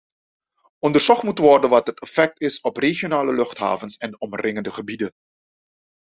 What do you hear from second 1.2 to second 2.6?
moet worden wat het effect